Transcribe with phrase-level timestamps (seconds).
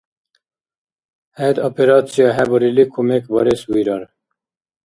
[1.37, 4.03] ХӀед операция хӀебарили кумекбарес вирар.